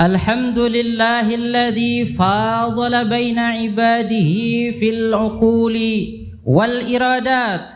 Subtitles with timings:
[0.00, 4.30] الحمد لله الذي فاضل بين عباده
[4.78, 5.76] في العقول
[6.46, 7.70] والإرادات.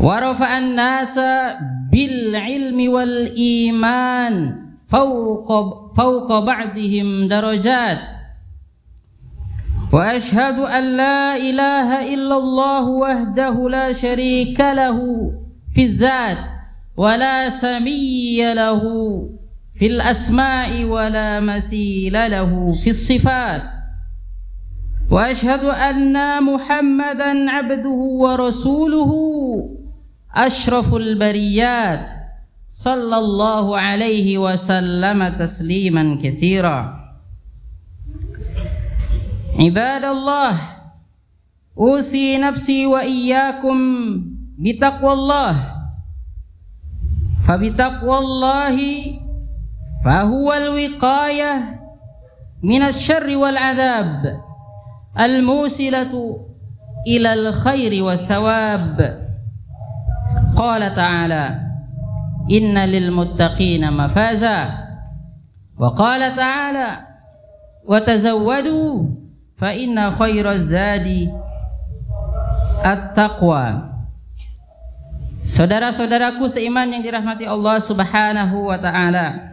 [0.00, 1.20] ورفع الناس
[1.92, 4.56] بالعلم والإيمان
[4.92, 5.48] فوق
[5.96, 8.08] فوق بعضهم درجات.
[9.92, 14.98] وأشهد أن لا إله إلا الله وحده لا شريك له
[15.74, 16.53] في الذات.
[16.96, 18.82] ولا سمي له
[19.74, 23.62] في الأسماء ولا مثيل له في الصفات.
[25.10, 29.10] وأشهد أن محمدا عبده ورسوله
[30.34, 32.10] أشرف البريات.
[32.68, 37.00] صلى الله عليه وسلم تسليما كثيرا.
[39.60, 40.60] عباد الله
[41.78, 43.78] أوصي نفسي وإياكم
[44.58, 45.73] بتقوى الله.
[47.48, 48.78] فبتقوى الله
[50.04, 51.80] فهو الوقاية
[52.62, 54.40] من الشر والعذاب
[55.20, 56.36] الموصلة
[57.06, 59.24] إلى الخير والثواب.
[60.56, 61.60] قال تعالى
[62.50, 64.68] إن للمتقين مفازا.
[65.78, 66.98] وقال تعالى
[67.88, 69.06] وتزودوا
[69.58, 71.32] فإن خير الزاد
[72.86, 73.93] التقوى.
[75.44, 79.52] Saudara-saudaraku seiman yang dirahmati Allah Subhanahu wa taala.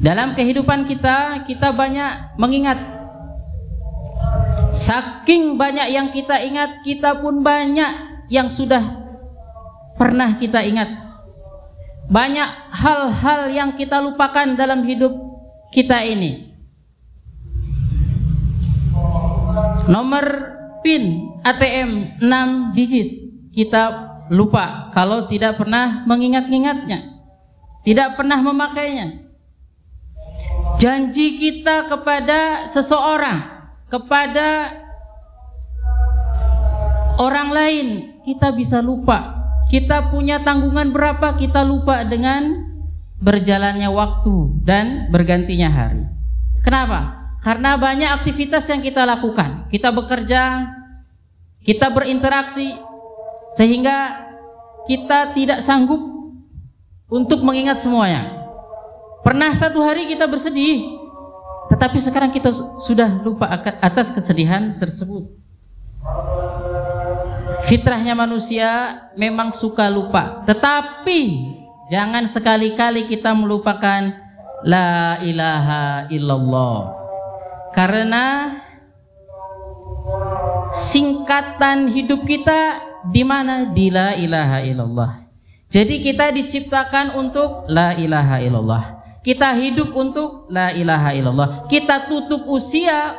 [0.00, 2.80] Dalam kehidupan kita, kita banyak mengingat
[4.72, 8.80] Saking banyak yang kita ingat, kita pun banyak yang sudah
[9.96, 10.92] pernah kita ingat.
[12.12, 15.16] Banyak hal-hal yang kita lupakan dalam hidup
[15.72, 16.52] kita ini.
[19.88, 20.24] Nomor
[20.84, 23.25] PIN ATM 6 digit
[23.56, 23.82] kita
[24.28, 27.24] lupa kalau tidak pernah mengingat-ingatnya,
[27.88, 29.24] tidak pernah memakainya.
[30.76, 34.76] Janji kita kepada seseorang, kepada
[37.16, 37.86] orang lain,
[38.28, 39.32] kita bisa lupa.
[39.72, 42.60] Kita punya tanggungan berapa, kita lupa dengan
[43.18, 46.04] berjalannya waktu dan bergantinya hari.
[46.60, 47.32] Kenapa?
[47.40, 49.66] Karena banyak aktivitas yang kita lakukan.
[49.72, 50.70] Kita bekerja,
[51.66, 52.74] kita berinteraksi,
[53.50, 54.26] sehingga
[54.86, 55.98] kita tidak sanggup
[57.10, 58.46] untuk mengingat semuanya.
[59.22, 60.86] Pernah satu hari kita bersedih,
[61.70, 62.54] tetapi sekarang kita
[62.86, 63.50] sudah lupa
[63.82, 65.26] atas kesedihan tersebut.
[67.66, 71.50] Fitrahnya manusia memang suka lupa, tetapi
[71.90, 74.14] jangan sekali-kali kita melupakan
[74.62, 76.94] la ilaha illallah.
[77.74, 78.54] Karena
[80.70, 82.78] singkatan hidup kita
[83.10, 85.12] di mana di la ilaha illallah.
[85.66, 88.84] Jadi kita diciptakan untuk la ilaha illallah.
[89.26, 91.48] Kita hidup untuk la ilaha illallah.
[91.66, 93.18] Kita tutup usia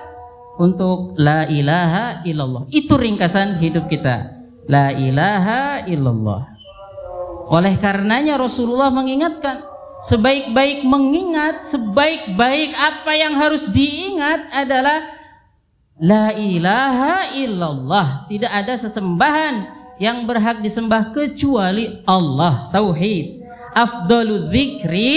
[0.56, 2.72] untuk la ilaha illallah.
[2.72, 4.40] Itu ringkasan hidup kita.
[4.72, 6.56] La ilaha illallah.
[7.52, 9.64] Oleh karenanya Rasulullah mengingatkan
[10.08, 15.18] sebaik-baik mengingat, sebaik-baik apa yang harus diingat adalah
[15.98, 18.30] La ilaha illallah.
[18.30, 22.70] Tidak ada sesembahan yang berhak disembah kecuali Allah.
[22.74, 23.46] Tauhid.
[23.74, 25.14] Afdalu dzikri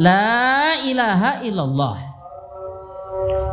[0.00, 1.96] la ilaha illallah.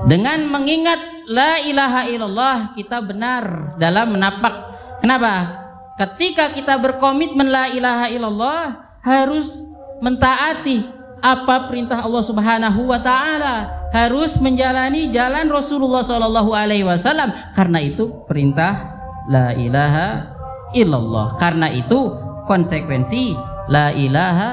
[0.05, 4.69] Dengan mengingat la ilaha illallah kita benar dalam menapak.
[5.01, 5.65] Kenapa?
[5.95, 8.61] Ketika kita berkomitmen la ilaha illallah
[9.01, 9.65] harus
[10.03, 10.83] mentaati
[11.25, 17.33] apa perintah Allah Subhanahu wa taala, harus menjalani jalan Rasulullah sallallahu alaihi wasallam.
[17.57, 18.93] Karena itu perintah
[19.25, 20.34] la ilaha
[20.75, 21.39] illallah.
[21.39, 22.11] Karena itu
[22.45, 23.33] konsekuensi
[23.71, 24.51] la ilaha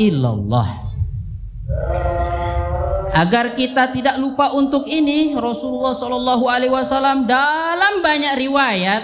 [0.00, 0.88] illallah.
[3.12, 9.02] Agar kita tidak lupa untuk ini, Rasulullah Shallallahu Alaihi Wasallam dalam banyak riwayat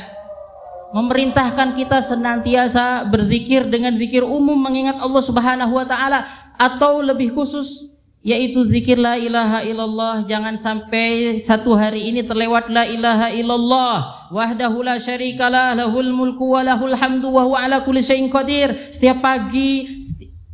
[0.95, 6.23] memerintahkan kita senantiasa berzikir dengan zikir umum mengingat Allah Subhanahu Wa Taala
[6.55, 7.94] atau lebih khusus
[8.25, 13.97] yaitu zikir la ilaha illallah jangan sampai satu hari ini terlewat la ilaha illallah
[14.33, 18.73] wahdahu la syarikalah lahul mulku wa lahul hamdu wa huwa ala kulli syai'in qadir.
[18.89, 20.01] Setiap pagi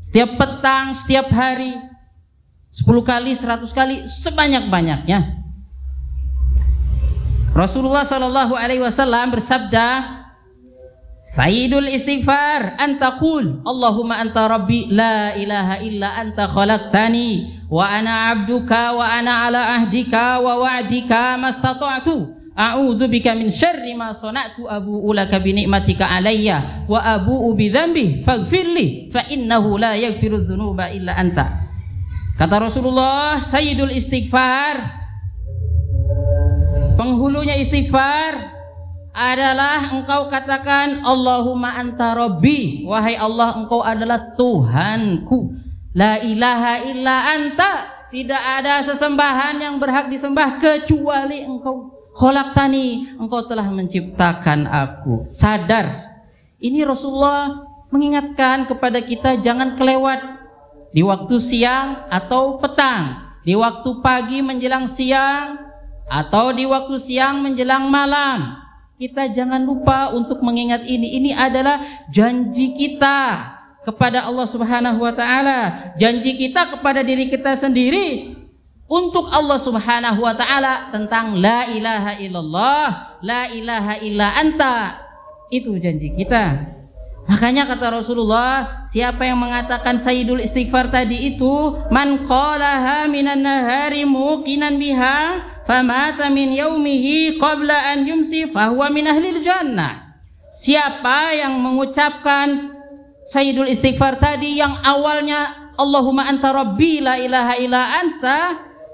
[0.03, 1.79] setiap petang setiap hari
[2.75, 5.39] 10 kali 100 kali sebanyak-banyaknya.
[7.55, 10.20] Rasulullah sallallahu alaihi wasallam bersabda
[11.21, 17.61] Sayyidul istighfar antaqul Allahumma anta rabbi la ilaha illa anta khalaqtani.
[17.69, 22.41] Wa ana abduka wa ana ala ahdika wa wa'dika mastata'tu.
[22.57, 28.27] A'udzu bika min syarri ma sana'tu abu'u laka bi ni'matika alayya wa abu'u bi dzambi
[28.27, 31.69] faghfirli fa innahu la yaghfiru dzunuba illa anta.
[32.41, 35.01] Kata Rasulullah, Sayyidul Istighfar
[37.01, 38.60] penghulunya istighfar
[39.11, 45.51] adalah engkau katakan Allahumma anta rabbi wahai Allah engkau adalah Tuhanku
[45.95, 47.73] la ilaha illa anta
[48.11, 52.01] tidak ada sesembahan yang berhak disembah kecuali engkau
[52.53, 55.25] tani engkau telah menciptakan aku.
[55.25, 56.11] Sadar.
[56.61, 60.21] Ini Rasulullah mengingatkan kepada kita jangan kelewat
[60.93, 65.57] di waktu siang atau petang, di waktu pagi menjelang siang
[66.11, 68.60] atau di waktu siang menjelang malam.
[69.01, 71.17] Kita jangan lupa untuk mengingat ini.
[71.17, 71.81] Ini adalah
[72.13, 73.49] janji kita
[73.81, 78.37] kepada Allah Subhanahu wa taala, janji kita kepada diri kita sendiri
[78.85, 82.87] untuk Allah Subhanahu wa taala tentang la ilaha illallah,
[83.25, 85.01] la ilaha illa anta.
[85.49, 86.77] Itu janji kita.
[87.31, 94.75] Makanya kata Rasulullah, siapa yang mengatakan sayyidul istighfar tadi itu, man qalaha minan nahari muqinan
[94.83, 100.19] biha, famata min yaumihi qabla an yumsi fahuwa min ahlil jannah.
[100.51, 102.75] Siapa yang mengucapkan
[103.23, 108.39] sayyidul istighfar tadi yang awalnya Allahumma anta rabbi la ilaha illa anta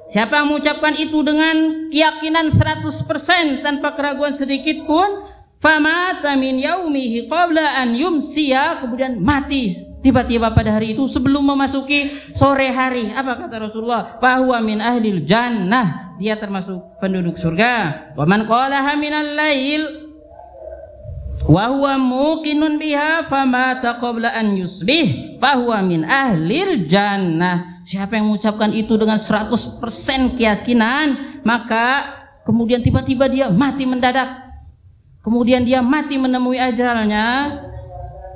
[0.07, 5.27] Siapa yang mengucapkan itu dengan keyakinan 100% tanpa keraguan sedikit pun,
[5.59, 9.73] famata min yaumihi qabla an yumsiya kemudian mati
[10.07, 13.11] tiba-tiba pada hari itu sebelum memasuki sore hari.
[13.11, 14.23] Apa kata Rasulullah?
[14.23, 16.15] Fahuwa min ahlil jannah.
[16.23, 18.15] Dia termasuk penduduk surga.
[18.15, 20.07] Wa man qalaha minal lail
[21.47, 28.75] wa huwa muqinun biha famata qabla an yusbih fahuwa min ahlil jannah siapa yang mengucapkan
[28.75, 29.53] itu dengan 100%
[30.35, 34.46] keyakinan maka kemudian tiba-tiba dia mati mendadak
[35.27, 37.59] kemudian dia mati menemui ajalnya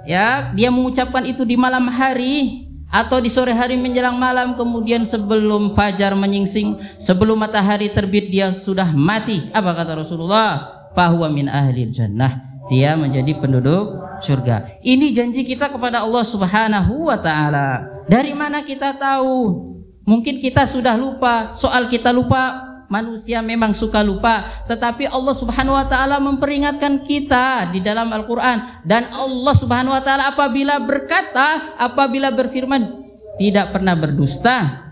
[0.02, 5.78] ya dia mengucapkan itu di malam hari atau di sore hari menjelang malam kemudian sebelum
[5.78, 12.50] fajar menyingsing sebelum matahari terbit dia sudah mati apa kata Rasulullah fahuwa min ahlil jannah
[12.70, 14.78] dia menjadi penduduk surga.
[14.86, 17.82] Ini janji kita kepada Allah Subhanahu wa taala.
[18.06, 19.66] Dari mana kita tahu?
[20.06, 25.86] Mungkin kita sudah lupa, soal kita lupa manusia memang suka lupa, tetapi Allah Subhanahu wa
[25.86, 33.06] taala memperingatkan kita di dalam Al-Qur'an dan Allah Subhanahu wa taala apabila berkata, apabila berfirman
[33.38, 34.90] tidak pernah berdusta.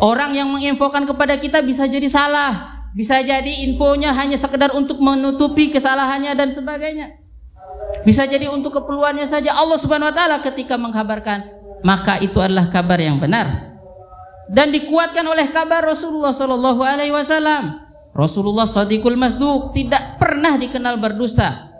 [0.00, 5.68] Orang yang menginfokan kepada kita bisa jadi salah, bisa jadi infonya hanya sekedar untuk menutupi
[5.68, 7.20] kesalahannya dan sebagainya.
[8.06, 11.44] Bisa jadi untuk keperluannya saja Allah Subhanahu wa taala ketika mengkabarkan,
[11.82, 13.71] maka itu adalah kabar yang benar.
[14.52, 17.88] Dan dikuatkan oleh kabar Rasulullah sallallahu alaihi wasallam.
[18.12, 21.72] Rasulullah Sadiqul Masduq tidak pernah dikenal berdusta.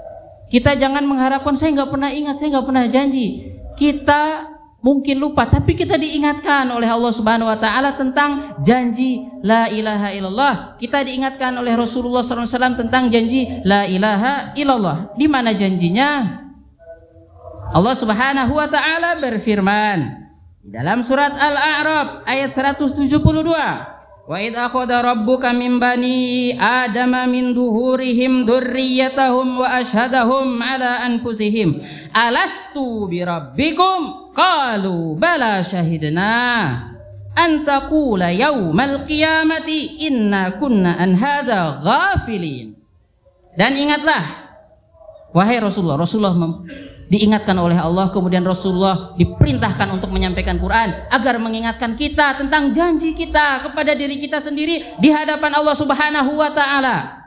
[0.49, 3.53] Kita jangan mengharapkan saya nggak pernah ingat, saya nggak pernah janji.
[3.77, 4.49] Kita
[4.81, 10.55] mungkin lupa tapi kita diingatkan oleh Allah Subhanahu wa taala tentang janji la ilaha illallah.
[10.81, 12.49] Kita diingatkan oleh Rasulullah SAW
[12.81, 15.13] tentang janji la ilaha illallah.
[15.21, 16.41] Di mana janjinya?
[17.73, 20.22] Allah Subhanahu wa taala berfirman
[20.63, 23.19] dalam surat Al-A'raf ayat 172
[24.23, 31.83] Wa id akhadha rabbuka min bani adama min duhurihim dzurriyyatahum wa ashhadahum ala anfusihim.
[32.15, 34.31] Alastu bi rabbikum?
[34.31, 36.39] Qalu bala syahidna
[37.35, 42.79] an taqula yaumal qiyamati inna kunna an hadza ghafilin.
[43.59, 44.23] Dan ingatlah
[45.35, 46.63] wahai Rasulullah Rasulullah
[47.13, 53.69] diingatkan oleh Allah kemudian Rasulullah diperintahkan untuk menyampaikan Quran agar mengingatkan kita tentang janji kita
[53.69, 57.21] kepada diri kita sendiri di hadapan Allah Subhanahu wa taala.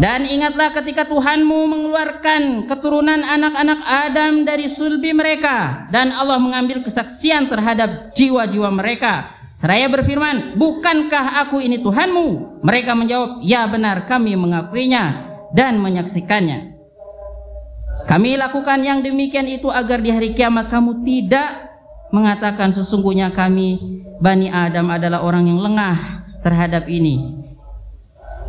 [0.00, 7.48] Dan ingatlah ketika Tuhanmu mengeluarkan keturunan anak-anak Adam dari sulbi mereka dan Allah mengambil kesaksian
[7.52, 9.32] terhadap jiwa-jiwa mereka.
[9.56, 15.24] Seraya berfirman, "Bukankah aku ini Tuhanmu?" Mereka menjawab, "Ya benar, kami mengakuinya
[15.56, 16.75] dan menyaksikannya."
[18.06, 21.74] Kami lakukan yang demikian itu agar di hari kiamat kamu tidak
[22.14, 27.42] mengatakan sesungguhnya kami Bani Adam adalah orang yang lengah terhadap ini.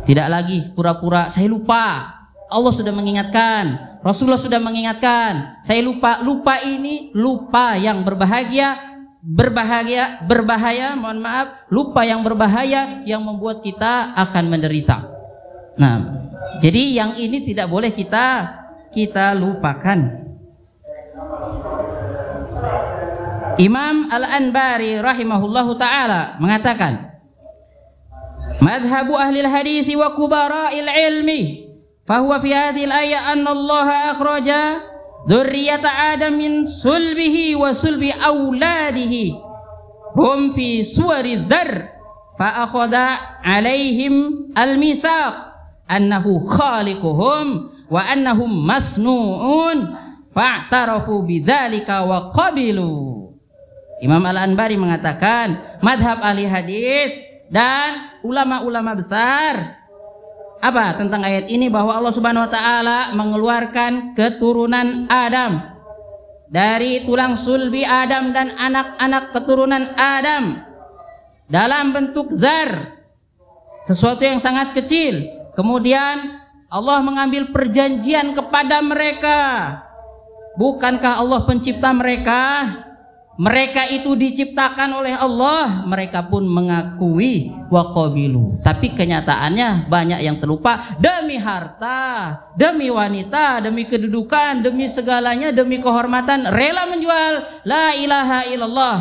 [0.06, 2.14] Tidak lagi pura-pura saya lupa.
[2.48, 5.60] Allah sudah mengingatkan, Rasulullah sudah mengingatkan.
[5.60, 8.80] Saya lupa, lupa ini lupa yang berbahagia,
[9.20, 14.96] berbahagia, berbahaya, mohon maaf, lupa yang berbahaya yang membuat kita akan menderita.
[15.76, 15.96] Nah,
[16.64, 18.48] jadi yang ini tidak boleh kita
[18.98, 20.26] kita lupakan.
[23.62, 27.14] Imam Al-Anbari rahimahullahu taala mengatakan
[28.62, 31.42] madhabu ahli hadis wa kubara'il ilmi
[32.06, 34.62] fahuwa fi hadhihi al-ayah anna Allah akhraja
[35.26, 39.34] dzurriyyata Adam min sulbihi wa sulbi auladihi
[40.14, 41.98] hum fi suwari dzar
[42.38, 45.34] fa akhadha alaihim al-misaq
[45.90, 49.96] annahu khaliquhum wa annahum masnu'un.
[50.32, 53.26] Fa'tarafu bidzalika wa qabilu.
[53.98, 57.18] Imam Al-Anbari mengatakan madhab ahli hadis
[57.50, 59.82] dan ulama-ulama besar.
[60.58, 61.66] Apa tentang ayat ini?
[61.70, 65.74] Bahwa Allah Subhanahu wa taala mengeluarkan keturunan Adam.
[66.48, 70.62] Dari tulang sulbi Adam dan anak-anak keturunan Adam.
[71.50, 72.98] Dalam bentuk zar.
[73.82, 75.30] Sesuatu yang sangat kecil.
[75.54, 79.40] Kemudian Allah mengambil perjanjian kepada mereka.
[80.60, 82.40] Bukankah Allah pencipta mereka?
[83.38, 88.58] Mereka itu diciptakan oleh Allah, mereka pun mengakui waqabilu.
[88.66, 90.98] Tapi kenyataannya banyak yang terlupa.
[90.98, 97.62] Demi harta, demi wanita, demi kedudukan, demi segalanya, demi kehormatan rela menjual.
[97.62, 98.98] La ilaha illallah.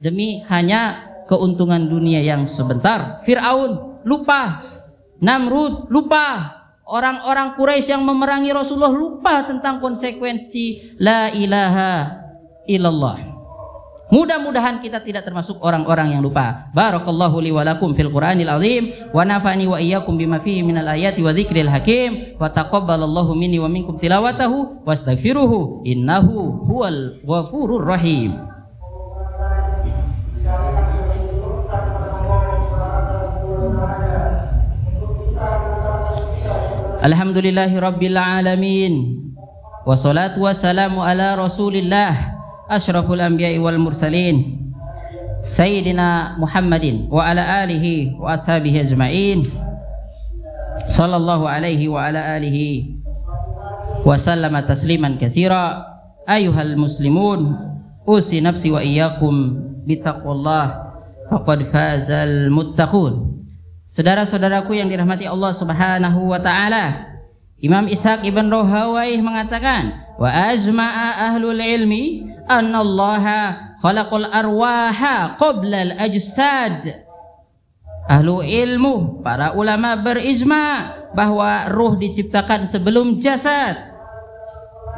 [0.00, 3.20] Demi hanya keuntungan dunia yang sebentar.
[3.28, 4.56] Firaun lupa,
[5.20, 6.55] Namrud lupa,
[6.86, 12.22] orang-orang Quraisy yang memerangi Rasulullah lupa tentang konsekuensi la ilaha
[12.70, 13.36] illallah.
[14.06, 16.70] Mudah-mudahan kita tidak termasuk orang-orang yang lupa.
[16.70, 21.18] Barakallahu li wa lakum fil Qur'anil azim wa nafa'ani wa iyyakum bima fihi minal ayati
[21.26, 28.55] wa dzikril hakim wa taqabbalallahu minni wa minkum tilawatahu wastaghfiruhu innahu huwal ghafurur rahim.
[37.06, 38.94] Alhamdulillahi rabbil alamin.
[39.86, 42.34] Wassalatu wassalamu ala Rasulillah
[42.66, 44.66] asyraful anbiya'i wal mursalin
[45.38, 49.46] sayyidina Muhammadin wa ala alihi wa ashabihi ajma'in
[50.90, 52.98] sallallahu alaihi wa ala alihi
[54.02, 55.86] wa sallama tasliman katsira
[56.26, 57.54] ayuhal muslimun
[58.02, 59.54] usi nafsi wa iyyakum
[59.86, 60.90] bitaqwallah
[61.30, 63.45] faqad fazal muttaqun
[63.86, 67.06] Saudara-saudaraku yang dirahmati Allah Subhanahu wa taala
[67.62, 73.24] Imam Ishaq ibn Rohawaih mengatakan wa ajma'a ahlul ilmi anna Allah
[73.78, 77.06] khalaqal arwaha qabla al ajsad.
[78.10, 83.78] Ahlu ilmu para ulama berijma bahwa ruh diciptakan sebelum jasad.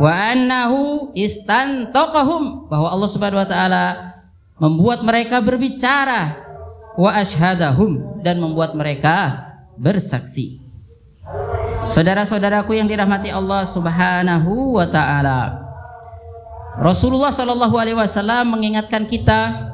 [0.01, 3.85] Wa annahu istantaqahum bahwa Allah Subhanahu wa taala
[4.57, 6.48] membuat mereka berbicara
[6.99, 9.47] wa ashhadahum dan membuat mereka
[9.79, 10.69] bersaksi
[11.89, 15.57] Saudara-saudaraku yang dirahmati Allah Subhanahu wa taala.
[16.77, 19.73] Rasulullah Shallallahu alaihi wasallam mengingatkan kita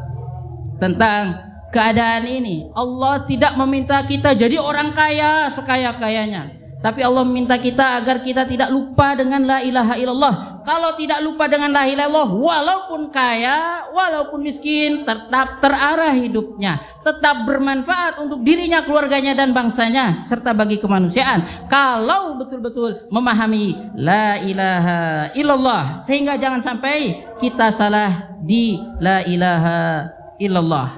[0.78, 1.42] tentang
[1.74, 2.70] keadaan ini.
[2.70, 6.54] Allah tidak meminta kita jadi orang kaya sekaya-kayanya.
[6.78, 10.36] Tapi Allah meminta kita agar kita tidak lupa dengan la ilaha illallah.
[10.64, 17.44] Kalau tidak lupa dengan la ilaha illallah, walaupun kaya, walaupun miskin, tetap terarah hidupnya, tetap
[17.44, 21.68] bermanfaat untuk dirinya, keluarganya dan bangsanya serta bagi kemanusiaan.
[21.68, 25.00] Kalau betul-betul memahami la ilaha
[25.36, 30.08] illallah sehingga jangan sampai kita salah di la ilaha
[30.40, 30.88] illallah.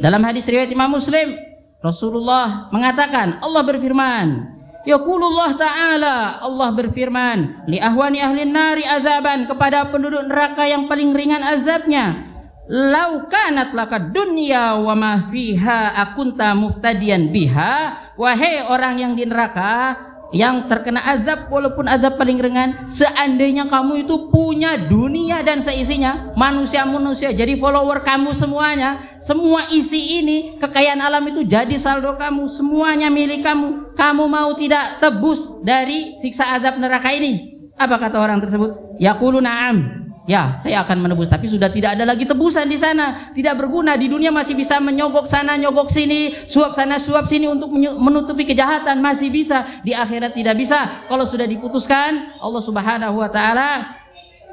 [0.00, 1.36] Dalam hadis riwayat Imam Muslim,
[1.84, 4.55] Rasulullah mengatakan, Allah berfirman,
[4.86, 6.16] Yaqulullah Ta'ala
[6.46, 12.36] Allah berfirman Li ahwani ahli nari azaban Kepada penduduk neraka yang paling ringan azabnya.
[12.66, 17.74] Lau kanat laka dunya wa ma fiha akunta muftadian biha.
[18.18, 19.94] Wahai orang yang di neraka
[20.34, 27.30] yang terkena azab walaupun azab paling ringan seandainya kamu itu punya dunia dan seisinya manusia-manusia
[27.30, 33.46] jadi follower kamu semuanya semua isi ini kekayaan alam itu jadi saldo kamu semuanya milik
[33.46, 37.56] kamu kamu mau tidak tebus dari siksa azab neraka ini?
[37.76, 38.96] Apa kata orang tersebut?
[38.96, 43.30] Yaqulu na'am Ya, saya akan menebus, tapi sudah tidak ada lagi tebusan di sana.
[43.30, 47.70] Tidak berguna di dunia masih bisa menyogok sana, nyogok sini, suap sana, suap sini untuk
[47.78, 49.62] menutupi kejahatan masih bisa.
[49.86, 51.06] Di akhirat tidak bisa.
[51.06, 54.02] Kalau sudah diputuskan, Allah Subhanahu wa taala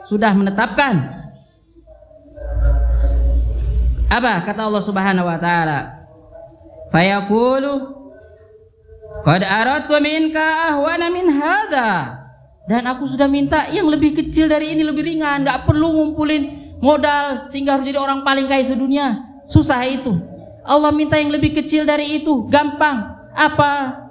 [0.06, 1.10] sudah menetapkan.
[4.14, 6.06] Apa kata Allah Subhanahu wa taala?
[6.94, 7.74] Fayaqulu
[9.26, 12.23] qad aradtu minka ahwana min hadha
[12.64, 17.48] dan aku sudah minta yang lebih kecil dari ini lebih ringan, nggak perlu ngumpulin modal
[17.52, 19.20] sehingga harus jadi orang paling kaya sedunia.
[19.44, 20.12] Susah itu.
[20.64, 23.28] Allah minta yang lebih kecil dari itu, gampang.
[23.36, 24.04] Apa?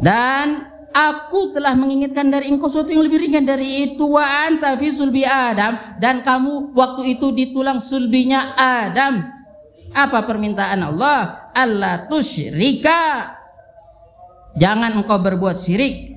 [0.00, 0.64] Dan
[0.96, 5.28] aku telah menginginkan dari engkau sesuatu yang lebih ringan dari itu wa anta fi sulbi
[5.28, 9.22] Adam dan kamu waktu itu di tulang sulbinya Adam
[9.90, 11.50] Apa permintaan Allah?
[11.50, 13.34] Allah tusyrika.
[14.54, 16.09] Jangan engkau berbuat syirik.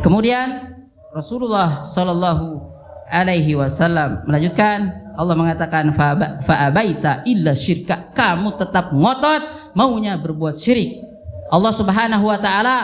[0.00, 0.72] Kemudian
[1.12, 2.72] Rasulullah Shallallahu
[3.12, 5.92] Alaihi Wasallam melanjutkan Allah mengatakan
[6.40, 8.08] fa'abaita illa syirka.
[8.16, 11.04] Kamu tetap ngotot maunya berbuat syirik.
[11.52, 12.76] Allah Subhanahu Wa Taala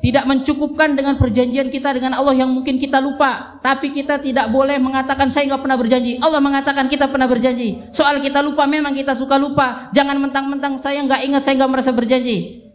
[0.00, 3.60] tidak mencukupkan dengan perjanjian kita dengan Allah yang mungkin kita lupa.
[3.60, 6.16] Tapi kita tidak boleh mengatakan saya nggak pernah berjanji.
[6.24, 7.84] Allah mengatakan kita pernah berjanji.
[7.92, 9.92] Soal kita lupa memang kita suka lupa.
[9.92, 12.71] Jangan mentang-mentang saya nggak ingat saya nggak merasa berjanji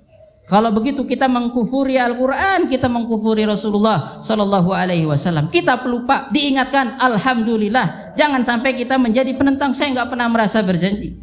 [0.48, 5.52] kalau begitu kita mengkufuri Al-Quran, kita mengkufuri Rasulullah Sallallahu Alaihi Wasallam.
[5.52, 8.16] Kita pelupa, diingatkan, Alhamdulillah.
[8.16, 9.76] Jangan sampai kita menjadi penentang.
[9.76, 11.20] Saya nggak pernah merasa berjanji.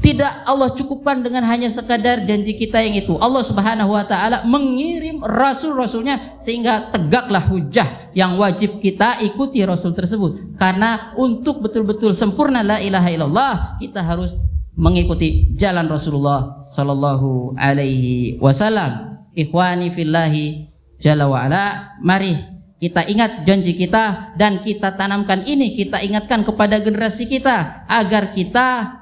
[0.00, 3.12] Tidak Allah cukupkan dengan hanya sekadar janji kita yang itu.
[3.20, 10.60] Allah Subhanahu wa taala mengirim rasul-rasulnya sehingga tegaklah hujah yang wajib kita ikuti rasul tersebut.
[10.60, 14.36] Karena untuk betul-betul sempurna la ilaha illallah kita harus
[14.74, 19.22] mengikuti jalan Rasulullah sallallahu alaihi wasallam.
[19.34, 20.70] Ikhwani fillahi
[21.02, 22.38] jalla wa ala, mari
[22.78, 29.00] kita ingat janji kita dan kita tanamkan ini, kita ingatkan kepada generasi kita agar kita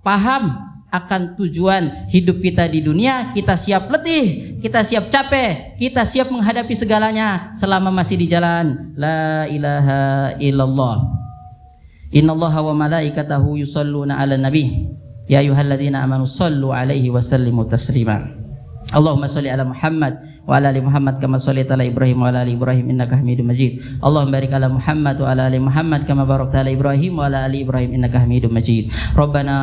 [0.00, 6.30] paham akan tujuan hidup kita di dunia, kita siap letih, kita siap capek, kita siap
[6.30, 10.02] menghadapi segalanya selama masih di jalan la ilaha
[10.38, 10.96] illallah.
[12.14, 14.94] Innallaha wa malaikatahu yusalluna 'alan nabi.
[15.30, 18.44] يا أيها الذين آمنوا صلوا عليه وسلموا تسليما.
[18.94, 23.10] اللهم صل على محمد وعلى آل محمد كما صليت على إبراهيم وعلى آل إبراهيم إنك
[23.16, 23.72] حميد مجيد.
[24.04, 28.14] اللهم بارك على محمد وعلى آل محمد كما باركت على إبراهيم وعلى آل إبراهيم إنك
[28.16, 28.92] حميد مجيد.
[29.16, 29.54] ربنا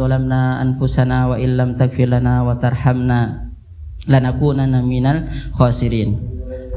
[0.00, 3.20] ظلمنا أنفسنا وإن لم تغفر لنا وترحمنا
[4.08, 6.08] لنكونن من الخاسرين.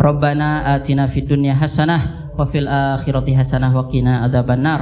[0.01, 1.97] ربنا آتنا في الدنيا حسنة
[2.35, 4.81] وفي الآخرة حسنة وقنا عذاب النار.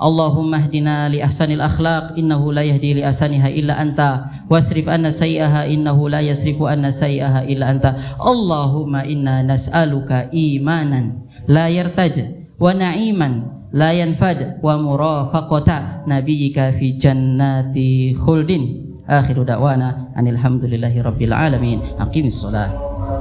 [0.00, 4.32] Allahumma hdina li ahsanil akhlaq innahu la yahdi li ahsaniha illa anta.
[4.48, 8.00] Wasrif anna sayyaha innahu la yasrifu anna sayyaha illa anta.
[8.16, 12.16] Allahumma inna nas'aluka imanan la yartaj
[12.56, 21.36] wa na'iman la yanfad wa murafaqata nabiyyika fi jannati khuldin akhiru da'wana anil hamdulillahi rabbil
[21.36, 21.84] alamin.
[22.00, 22.72] Aqimis salat